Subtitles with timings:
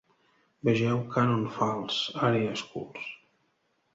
[0.67, 1.99] Vegeu "Cannon Falls
[2.29, 3.05] Area Schools".